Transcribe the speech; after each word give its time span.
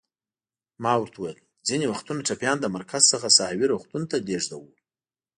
ما 0.83 0.93
ورته 0.97 1.17
وویل: 1.19 1.39
ځینې 1.67 1.85
وختونه 1.87 2.21
ټپیان 2.27 2.57
له 2.61 2.69
مرکز 2.75 3.01
څخه 3.13 3.27
ساحوي 3.37 3.65
روغتون 3.73 4.03
ته 4.09 4.15
لېږدوو. 4.27 4.69